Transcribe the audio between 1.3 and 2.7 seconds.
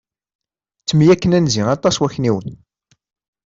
anzi aṭas wakniwen.